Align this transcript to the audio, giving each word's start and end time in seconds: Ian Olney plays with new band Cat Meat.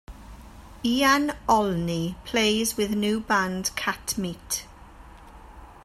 Ian 0.83 1.31
Olney 1.47 2.15
plays 2.25 2.75
with 2.75 2.89
new 2.95 3.19
band 3.19 3.69
Cat 3.75 4.17
Meat. 4.17 4.65